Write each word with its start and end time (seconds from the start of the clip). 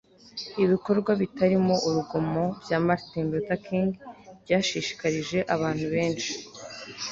ibikorwa 0.63 1.11
bitarimo 1.21 1.73
urugomo 1.87 2.43
bya 2.63 2.77
martin 2.85 3.25
luther 3.31 3.59
king 3.65 3.89
byashishikarije 4.43 5.37
abantu 5.55 5.85
benshi 5.93 6.33